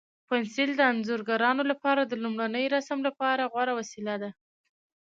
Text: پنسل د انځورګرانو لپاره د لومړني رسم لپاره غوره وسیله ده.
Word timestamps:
پنسل 0.29 0.69
د 0.77 0.81
انځورګرانو 0.91 1.63
لپاره 1.71 2.01
د 2.05 2.13
لومړني 2.23 2.65
رسم 2.75 2.99
لپاره 3.07 3.49
غوره 3.51 3.73
وسیله 3.79 4.15
ده. 4.21 4.29